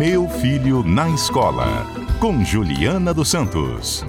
[0.00, 1.84] Meu Filho na Escola,
[2.18, 4.02] com Juliana dos Santos.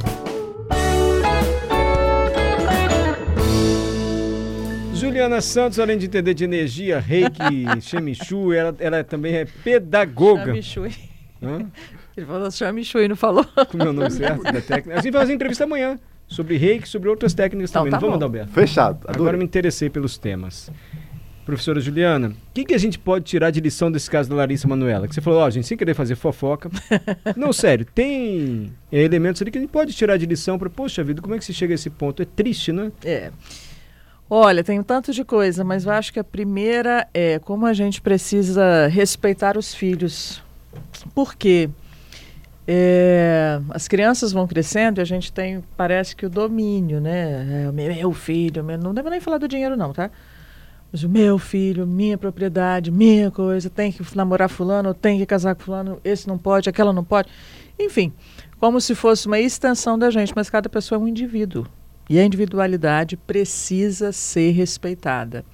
[4.94, 10.46] Juliana Santos, além de entender de energia, reiki, chemichu, ela, ela também é pedagoga.
[10.46, 10.96] Chamishui.
[12.16, 13.46] Ele falou chamishui, não falou?
[13.70, 14.94] Como é o nome certo da técnica?
[14.98, 17.92] A gente vai fazer entrevista amanhã sobre reiki, sobre outras técnicas Então, também.
[17.92, 18.16] tá não vamos.
[18.16, 18.54] Adalberto?
[18.54, 19.00] Fechado.
[19.04, 19.40] Agora Adorei.
[19.40, 20.72] me interessei pelos temas.
[21.46, 24.68] Professora Juliana, o que, que a gente pode tirar de lição desse caso da Larissa
[24.68, 25.08] Manoela?
[25.08, 26.70] Que você falou, ó, gente, sem querer fazer fofoca.
[27.36, 31.04] Não, sério, tem é, elementos ali que a gente pode tirar de lição para, poxa
[31.04, 32.22] vida, como é que se chega a esse ponto?
[32.22, 32.92] É triste, né?
[33.04, 33.32] É.
[34.30, 37.74] Olha, tem um tanto de coisa, mas eu acho que a primeira é como a
[37.74, 40.42] gente precisa respeitar os filhos.
[41.14, 41.70] Por quê?
[42.66, 47.66] É, as crianças vão crescendo e a gente tem, parece que o domínio, né?
[47.66, 50.10] É, o meu filho, meu, não devo nem falar do dinheiro não, tá?
[50.92, 55.56] Mas o meu filho, minha propriedade, minha coisa, tem que namorar fulano, tem que casar
[55.56, 57.30] com fulano, esse não pode, aquela não pode.
[57.80, 58.12] Enfim,
[58.60, 61.66] como se fosse uma extensão da gente, mas cada pessoa é um indivíduo.
[62.10, 65.46] E a individualidade precisa ser respeitada.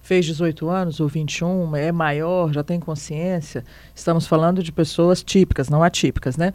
[0.00, 3.64] Fez 18 anos ou 21, é maior, já tem consciência.
[3.92, 6.54] Estamos falando de pessoas típicas, não atípicas, né?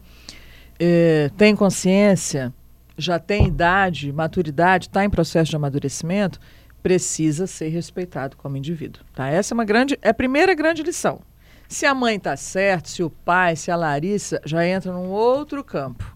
[0.79, 2.53] É, tem consciência,
[2.97, 6.39] já tem idade, maturidade, está em processo de amadurecimento,
[6.81, 9.03] precisa ser respeitado como indivíduo.
[9.13, 9.27] Tá?
[9.27, 11.21] Essa é uma grande, é a primeira grande lição.
[11.67, 15.63] Se a mãe está certa, se o pai, se a Larissa, já entra num outro
[15.63, 16.15] campo.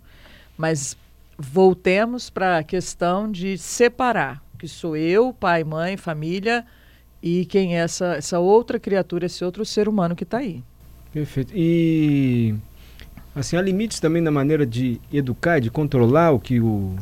[0.57, 0.97] Mas
[1.38, 6.66] voltemos para a questão de separar, que sou eu, pai, mãe, família,
[7.22, 10.63] e quem é essa, essa outra criatura, esse outro ser humano que está aí.
[11.11, 11.53] Perfeito.
[11.55, 12.53] E
[13.33, 16.95] assim, há limites também na maneira de educar, de controlar o que o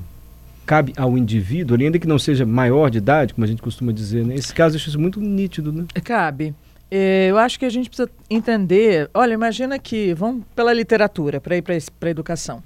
[0.65, 4.25] cabe ao indivíduo, ainda que não seja maior de idade, como a gente costuma dizer,
[4.25, 4.35] né?
[4.35, 5.85] Esse caso acho isso muito nítido, né?
[6.03, 6.55] Cabe.
[6.89, 9.09] Eh, eu acho que a gente precisa entender.
[9.13, 12.63] Olha, imagina que vamos pela literatura para ir para a educação.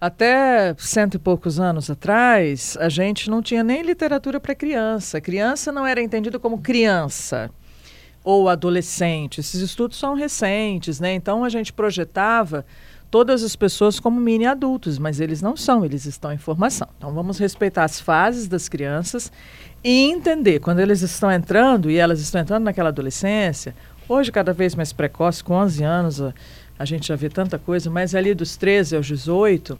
[0.00, 5.20] Até cento e poucos anos atrás, a gente não tinha nem literatura para criança.
[5.20, 7.50] Criança não era entendida como criança
[8.24, 9.38] ou adolescente.
[9.38, 11.14] Esses estudos são recentes, né?
[11.14, 12.64] Então a gente projetava
[13.12, 16.88] todas as pessoas como mini adultos, mas eles não são, eles estão em formação.
[16.96, 19.30] Então vamos respeitar as fases das crianças
[19.84, 23.74] e entender quando eles estão entrando e elas estão entrando naquela adolescência,
[24.08, 26.32] hoje cada vez mais precoce, com 11 anos, a,
[26.78, 29.78] a gente já vê tanta coisa, mas ali dos 13 aos 18,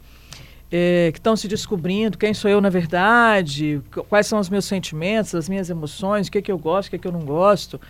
[0.71, 4.67] eh, que estão se descobrindo quem sou eu na verdade, qu- quais são os meus
[4.67, 7.81] sentimentos, as minhas emoções, o que, que eu gosto, o que, que eu não gosto.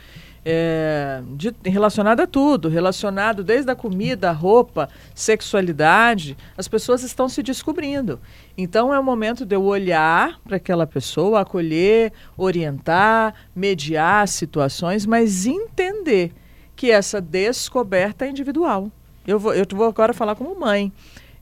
[0.44, 7.28] É, de- relacionado a tudo, relacionado desde a comida, a roupa, sexualidade, as pessoas estão
[7.28, 8.20] se descobrindo.
[8.58, 15.47] Então é o momento de eu olhar para aquela pessoa, acolher, orientar, mediar situações, mas
[15.47, 16.32] entender
[16.74, 18.91] que essa descoberta é individual.
[19.26, 20.92] Eu vou, eu vou agora falar como mãe.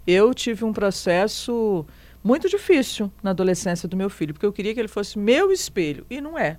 [0.06, 1.86] Eu tive um processo
[2.22, 6.04] muito difícil na adolescência do meu filho, porque eu queria que ele fosse meu espelho
[6.10, 6.58] e não é,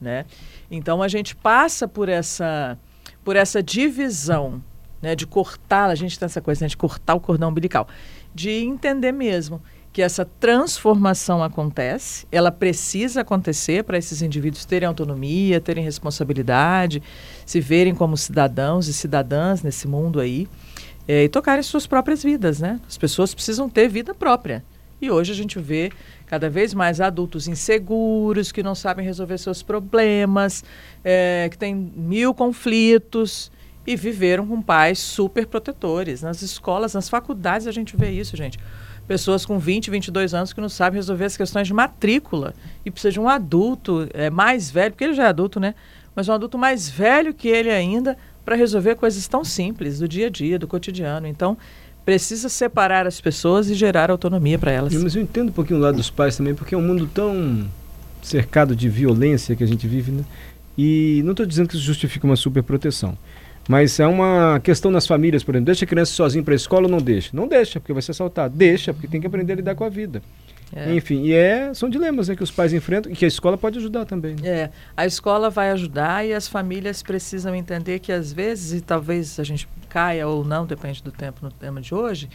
[0.00, 0.24] né?
[0.70, 2.78] Então a gente passa por essa
[3.24, 4.62] por essa divisão,
[5.02, 7.88] né, de cortar, a gente tem essa coisa né, de cortar o cordão umbilical,
[8.32, 9.60] de entender mesmo
[9.92, 17.02] que essa transformação acontece, ela precisa acontecer para esses indivíduos terem autonomia, terem responsabilidade,
[17.46, 20.46] se verem como cidadãos e cidadãs nesse mundo aí,
[21.08, 22.78] eh, e tocarem suas próprias vidas, né?
[22.86, 24.62] As pessoas precisam ter vida própria.
[25.00, 25.92] E hoje a gente vê
[26.26, 30.64] cada vez mais adultos inseguros, que não sabem resolver seus problemas,
[31.04, 33.52] eh, que têm mil conflitos
[33.86, 36.22] e viveram com pais super protetores.
[36.22, 38.58] Nas escolas, nas faculdades a gente vê isso, gente.
[39.06, 43.12] Pessoas com 20, 22 anos que não sabem resolver as questões de matrícula e precisa
[43.12, 45.74] de um adulto eh, mais velho, porque ele já é adulto, né?
[46.14, 50.28] Mas um adulto mais velho que ele ainda para resolver coisas tão simples do dia
[50.28, 51.26] a dia, do cotidiano.
[51.26, 51.58] Então,
[52.06, 54.94] precisa separar as pessoas e gerar autonomia para elas.
[54.94, 57.66] Mas eu entendo um pouquinho o lado dos pais também, porque é um mundo tão
[58.22, 60.24] cercado de violência que a gente vive, né?
[60.78, 63.18] E não estou dizendo que isso justifica uma superproteção.
[63.68, 66.84] Mas é uma questão nas famílias, por exemplo, deixa a criança sozinha para a escola
[66.84, 67.30] ou não deixa?
[67.32, 68.54] Não deixa, porque vai ser assaltado.
[68.56, 70.22] Deixa, porque tem que aprender a lidar com a vida.
[70.74, 70.94] É.
[70.94, 73.78] Enfim, e é, são dilemas né, que os pais enfrentam e que a escola pode
[73.78, 74.34] ajudar também.
[74.34, 74.48] né?
[74.48, 79.38] É, a escola vai ajudar e as famílias precisam entender que às vezes, e talvez
[79.38, 82.28] a gente caia ou não, depende do tempo no tema de hoje,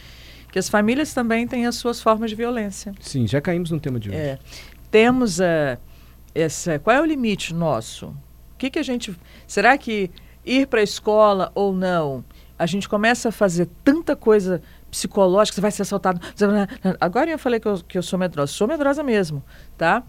[0.50, 2.92] que as famílias também têm as suas formas de violência.
[3.00, 4.18] Sim, já caímos no tema de hoje.
[4.18, 4.38] É,
[4.90, 5.78] temos eh,
[6.34, 6.78] essa.
[6.78, 8.06] Qual é o limite nosso?
[8.08, 8.14] O
[8.58, 9.16] que, que a gente.
[9.46, 10.10] Será que
[10.44, 12.24] ir para a escola ou não?
[12.58, 14.62] A gente começa a fazer tanta coisa
[14.92, 16.20] psicológica, você vai ser assaltado.
[17.00, 19.42] Agora eu falei que eu, que eu sou medrosa, sou medrosa mesmo,
[19.76, 20.04] tá?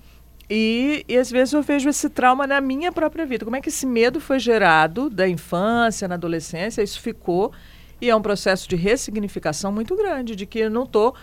[0.50, 3.46] E, e às vezes eu vejo esse trauma na minha própria vida.
[3.46, 7.54] Como é que esse medo foi gerado da infância, na adolescência, isso ficou
[8.02, 11.16] E é um processo de ressignificação muito grande, de que eu não estou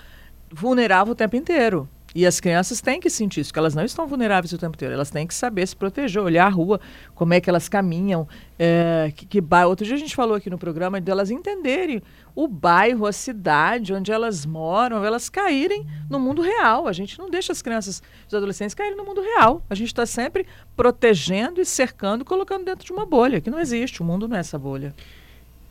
[0.50, 1.86] vulnerável o tempo inteiro.
[2.12, 4.94] E as crianças têm que sentir isso, que elas não estão vulneráveis o tempo inteiro.
[4.94, 6.80] Elas têm que saber se proteger, olhar a rua,
[7.14, 8.26] como é que elas caminham,
[8.58, 9.44] é, que, que.
[9.66, 12.02] Outro dia a gente falou aqui no programa de elas entenderem
[12.42, 16.88] o bairro, a cidade onde elas moram, elas caírem no mundo real.
[16.88, 19.62] A gente não deixa as crianças, os adolescentes caírem no mundo real.
[19.68, 24.00] A gente está sempre protegendo e cercando, colocando dentro de uma bolha, que não existe.
[24.00, 24.94] O mundo não é essa bolha.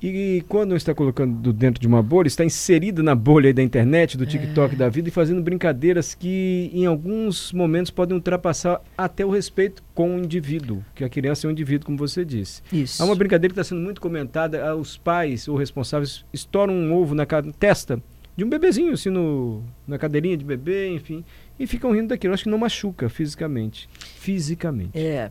[0.01, 4.25] E quando está colocando dentro de uma bolha, está inserida na bolha da internet, do
[4.25, 4.78] TikTok é.
[4.78, 10.16] da vida e fazendo brincadeiras que em alguns momentos podem ultrapassar até o respeito com
[10.16, 12.62] o indivíduo, que a criança é um indivíduo, como você disse.
[12.72, 13.04] Isso.
[13.04, 16.94] Há uma brincadeira que está sendo muito comentada, ah, os pais ou responsáveis estouram um
[16.94, 17.25] ovo na
[17.57, 18.02] testa
[18.38, 21.25] de um bebezinho, assim, no, na cadeirinha de bebê, enfim,
[21.60, 22.34] e ficam rindo daquilo.
[22.34, 23.90] Acho que não machuca fisicamente.
[24.16, 24.98] Fisicamente.
[24.98, 25.30] É.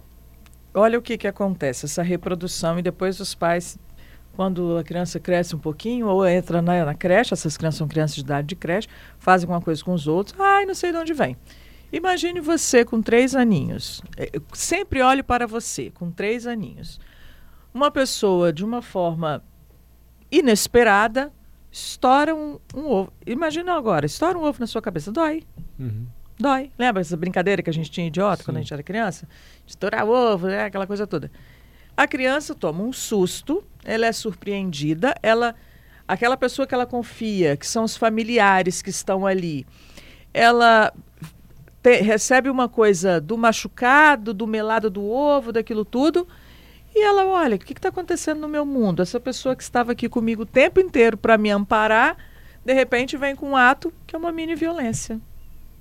[0.75, 3.79] Olha o que, que acontece, essa reprodução e depois os pais
[4.38, 8.14] quando a criança cresce um pouquinho ou entra na, na, creche, essas crianças são crianças
[8.14, 8.87] de idade de creche,
[9.19, 11.37] fazem alguma coisa com os outros, ai, não sei de onde vem.
[11.93, 17.00] Imagine você com três aninhos, é, sempre olhe para você com três aninhos.
[17.75, 19.43] Uma pessoa, de uma forma
[20.31, 21.32] inesperada,
[21.69, 23.12] estoura um, um ovo.
[23.26, 25.43] Imagina agora, estoura um ovo na sua cabeça, dói.
[25.76, 26.06] Uhum.
[26.38, 26.70] Dói.
[26.79, 28.44] Lembra essa brincadeira que a gente tinha idiota Sim.
[28.44, 29.29] quando a gente era criança?
[29.67, 30.62] Estourar ovo, né?
[30.62, 31.29] aquela coisa toda.
[31.99, 35.55] A criança toma um susto, ela é surpreendida, ela
[36.06, 39.67] aquela pessoa que ela confia, que são os familiares que estão ali,
[40.32, 40.93] ela
[41.82, 46.26] te, recebe uma coisa do machucado, do melado do ovo, daquilo tudo,
[46.94, 49.02] e ela olha, o que está acontecendo no meu mundo?
[49.02, 52.17] Essa pessoa que estava aqui comigo o tempo inteiro para me amparar,
[52.64, 55.20] de repente vem com um ato que é uma mini violência,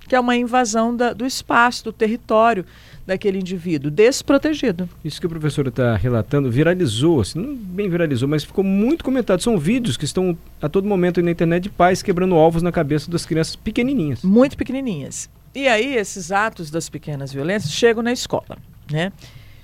[0.07, 2.65] que é uma invasão da, do espaço, do território
[3.05, 4.89] daquele indivíduo, desprotegido.
[5.03, 9.41] Isso que o professor está relatando viralizou, assim, não bem viralizou, mas ficou muito comentado.
[9.41, 13.09] São vídeos que estão a todo momento na internet de pais quebrando ovos na cabeça
[13.09, 14.23] das crianças pequenininhas.
[14.23, 15.29] Muito pequenininhas.
[15.55, 18.57] E aí esses atos das pequenas violências chegam na escola,
[18.91, 19.11] né?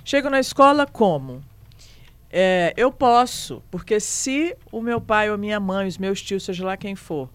[0.04, 1.42] Chegam na escola como?
[2.30, 6.64] É, eu posso, porque se o meu pai ou minha mãe, os meus tios, seja
[6.64, 7.28] lá quem for,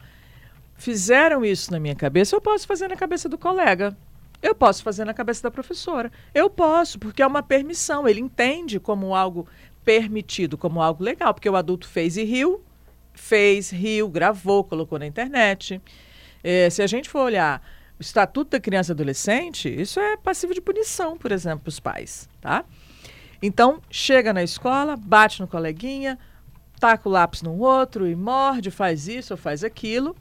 [0.80, 3.96] fizeram isso na minha cabeça, eu posso fazer na cabeça do colega.
[4.42, 6.10] Eu posso fazer na cabeça da professora.
[6.34, 8.08] Eu posso, porque é uma permissão.
[8.08, 9.46] Ele entende como algo
[9.84, 12.64] permitido, como algo legal, porque o adulto fez e riu,
[13.14, 15.82] fez, riu, gravou, colocou na internet.
[16.42, 17.62] É, se a gente for olhar
[18.00, 21.80] o Estatuto da Criança e Adolescente, isso é passivo de punição, por exemplo, para os
[21.80, 22.64] pais, tá?
[23.42, 26.18] Então, chega na escola, bate no coleguinha,
[26.80, 30.16] taca o lápis no outro e morde, faz isso ou faz aquilo.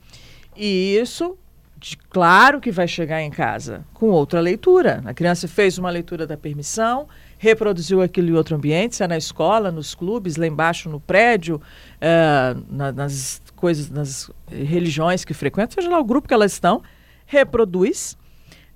[0.58, 1.38] E isso
[1.78, 5.00] de, claro que vai chegar em casa com outra leitura.
[5.06, 7.06] A criança fez uma leitura da permissão,
[7.38, 11.62] reproduziu aquilo em outro ambiente, se é na escola, nos clubes, lá embaixo no prédio,
[12.00, 16.82] é, na, nas coisas, nas religiões que frequentam, seja lá o grupo que elas estão,
[17.24, 18.18] reproduz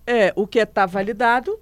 [0.06, 1.58] é, o que está validado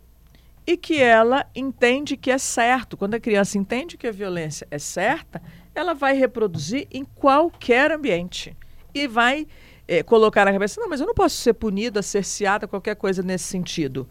[0.67, 2.99] e que ela entende que é certo.
[2.99, 5.41] Quando a criança entende que a violência é certa,
[5.75, 8.55] ela vai reproduzir em qualquer ambiente
[8.95, 9.47] e vai
[9.91, 13.45] é, colocar na cabeça, não, mas eu não posso ser punida, cerceada, qualquer coisa nesse
[13.45, 14.09] sentido.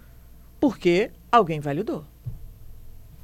[0.60, 2.04] Porque alguém validou.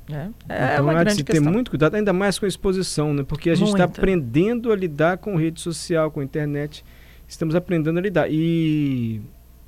[0.08, 0.32] Né?
[0.48, 3.24] É então, uma há de se ter muito cuidado, ainda mais com a exposição, né?
[3.28, 6.86] porque a gente está aprendendo a lidar com rede social, com internet.
[7.28, 8.32] Estamos aprendendo a lidar.
[8.32, 9.22] E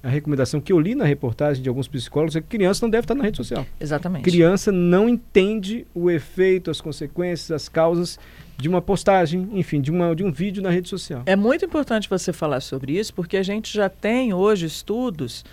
[0.08, 3.04] a recomendação que eu li na reportagem de alguns psicólogos é que criança não deve
[3.04, 3.66] estar na rede social.
[3.78, 4.24] Exatamente.
[4.24, 8.18] Criança não entende o efeito, as consequências, as causas
[8.56, 11.24] de uma postagem, enfim, de, uma, de um vídeo na rede social.
[11.26, 15.44] É muito importante você falar sobre isso, porque a gente já tem hoje estudos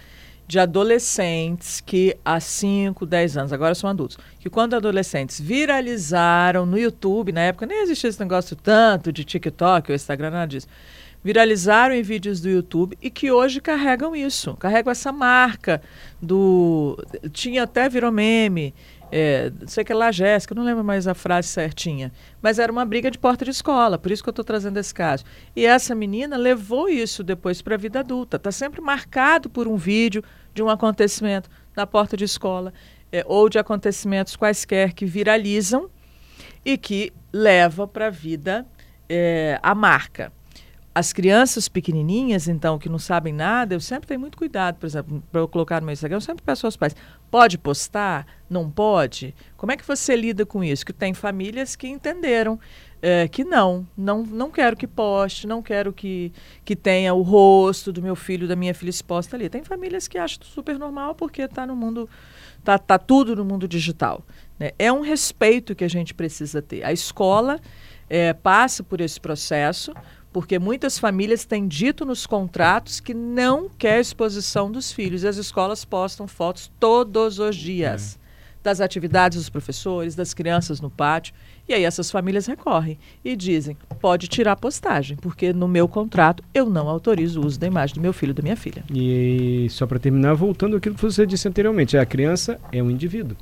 [0.46, 6.78] de adolescentes que há 5, 10 anos, agora são adultos, que quando adolescentes viralizaram no
[6.78, 10.68] YouTube, na época nem existia esse negócio tanto de TikTok ou Instagram, nada disso,
[11.24, 15.80] viralizaram em vídeos do YouTube e que hoje carregam isso, carregam essa marca
[16.20, 17.02] do...
[17.32, 18.74] Tinha até virou meme,
[19.10, 22.12] é, sei que é lá, Jéssica, não lembro mais a frase certinha,
[22.42, 24.92] mas era uma briga de porta de escola, por isso que eu estou trazendo esse
[24.92, 25.24] caso.
[25.56, 29.76] E essa menina levou isso depois para a vida adulta, está sempre marcado por um
[29.76, 32.72] vídeo de um acontecimento na porta de escola
[33.10, 35.88] é, ou de acontecimentos quaisquer que viralizam
[36.62, 38.66] e que leva para a vida
[39.08, 40.32] é, a marca.
[40.94, 45.22] As crianças pequenininhas, então, que não sabem nada, eu sempre tenho muito cuidado, por exemplo,
[45.32, 46.94] para eu colocar no meu Instagram, eu sempre peço aos pais,
[47.30, 48.26] pode postar?
[48.48, 49.34] Não pode?
[49.56, 50.86] Como é que você lida com isso?
[50.86, 52.60] Que tem famílias que entenderam
[53.02, 56.32] é, que não, não, não quero que poste, não quero que,
[56.64, 59.50] que tenha o rosto do meu filho, da minha filha exposta ali.
[59.50, 62.08] Tem famílias que acham super normal porque está no mundo,
[62.62, 64.24] tá, tá tudo no mundo digital.
[64.58, 64.70] Né?
[64.78, 66.82] É um respeito que a gente precisa ter.
[66.82, 67.60] A escola
[68.08, 69.92] é, passe por esse processo,
[70.34, 75.22] porque muitas famílias têm dito nos contratos que não quer exposição dos filhos.
[75.22, 78.18] E as escolas postam fotos todos os dias.
[78.20, 78.24] É.
[78.60, 81.32] Das atividades dos professores, das crianças no pátio.
[81.68, 86.42] E aí essas famílias recorrem e dizem: pode tirar a postagem, porque no meu contrato
[86.52, 88.82] eu não autorizo o uso da imagem do meu filho ou da minha filha.
[88.92, 93.36] E só para terminar, voltando àquilo que você disse anteriormente, a criança é um indivíduo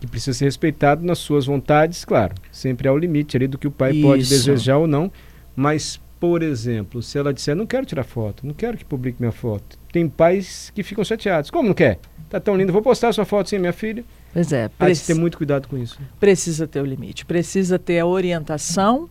[0.00, 2.34] que precisa ser respeitado nas suas vontades, claro.
[2.50, 4.02] Sempre há o limite ali do que o pai Isso.
[4.02, 5.12] pode desejar ou não.
[5.54, 9.32] Mas, por exemplo, se ela disser, não quero tirar foto, não quero que publique minha
[9.32, 9.76] foto.
[9.92, 11.50] Tem pais que ficam chateados.
[11.50, 11.98] Como não quer?
[12.30, 14.04] Tá tão lindo, vou postar sua foto sem minha filha.
[14.32, 14.68] Pois é.
[14.68, 15.98] Precisa ter muito cuidado com isso.
[16.20, 17.26] Precisa ter o limite.
[17.26, 19.10] Precisa ter a orientação,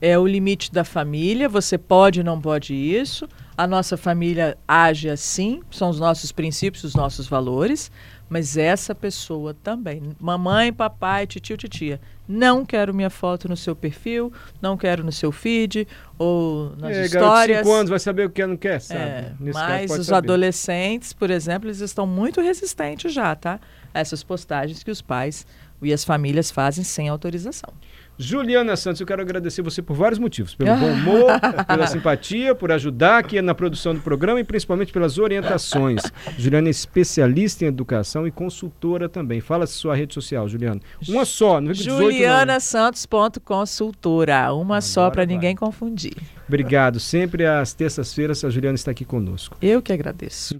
[0.00, 1.50] é o limite da família.
[1.50, 3.28] Você pode, não pode isso.
[3.58, 7.90] A nossa família age assim, são os nossos princípios, os nossos valores
[8.28, 11.98] mas essa pessoa também, mamãe, papai, tio, titia,
[12.28, 15.88] não quero minha foto no seu perfil, não quero no seu feed
[16.18, 17.58] ou nas é, histórias.
[17.60, 19.00] Cinco anos vai saber o que não quer, sabe?
[19.00, 20.18] É, mas os saber.
[20.18, 23.58] adolescentes, por exemplo, eles estão muito resistentes já, tá?
[23.94, 25.46] Essas postagens que os pais
[25.80, 27.72] e as famílias fazem sem autorização.
[28.18, 30.54] Juliana Santos, eu quero agradecer você por vários motivos.
[30.54, 35.16] Pelo bom humor, pela simpatia, por ajudar aqui na produção do programa e principalmente pelas
[35.18, 36.02] orientações.
[36.36, 39.40] Juliana é especialista em educação e consultora também.
[39.40, 40.80] Fala sua rede social, Juliana.
[41.08, 44.52] Uma só, não Julianasantos.consultora.
[44.52, 46.16] Uma Agora só para ninguém confundir.
[46.48, 46.98] Obrigado.
[46.98, 49.56] Sempre às terças-feiras a Juliana está aqui conosco.
[49.60, 50.56] Eu que agradeço.